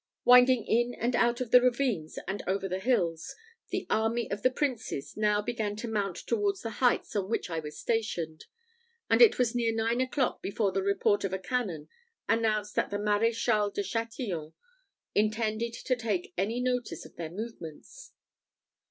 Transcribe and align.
Winding 0.25 0.65
in 0.65 0.95
and 0.95 1.15
out 1.15 1.41
of 1.41 1.51
the 1.51 1.61
ravines 1.61 2.17
and 2.27 2.41
over 2.47 2.67
the 2.67 2.79
hills, 2.79 3.35
the 3.69 3.85
army 3.87 4.27
of 4.31 4.41
the 4.41 4.49
princes 4.49 5.15
now 5.15 5.43
began 5.43 5.75
to 5.75 5.87
mount 5.87 6.17
towards 6.25 6.63
the 6.63 6.71
heights 6.81 7.15
on 7.15 7.29
which 7.29 7.51
I 7.51 7.59
was 7.59 7.77
stationed; 7.77 8.45
and 9.11 9.21
it 9.21 9.37
was 9.37 9.53
near 9.53 9.71
nine 9.71 10.01
o'clock 10.01 10.41
before 10.41 10.71
the 10.71 10.81
report 10.81 11.23
of 11.23 11.33
a 11.33 11.37
cannon 11.37 11.87
announced 12.27 12.73
that 12.73 12.89
the 12.89 12.97
Maréchal 12.97 13.71
de 13.75 13.83
Chatillon 13.83 14.53
intended 15.13 15.73
to 15.73 15.95
take 15.95 16.33
any 16.35 16.59
notice 16.61 17.05
of 17.05 17.15
their 17.15 17.29
movements. 17.29 18.11